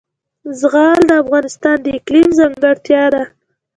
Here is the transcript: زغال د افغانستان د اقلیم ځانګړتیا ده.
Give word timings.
زغال 0.59 0.99
د 1.07 1.11
افغانستان 1.23 1.77
د 1.81 1.87
اقلیم 1.97 2.27
ځانګړتیا 2.39 3.03
ده. 3.13 3.23